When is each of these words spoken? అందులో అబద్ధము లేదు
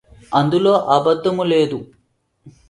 అందులో 0.31 0.73
అబద్ధము 0.91 1.43
లేదు 1.43 1.79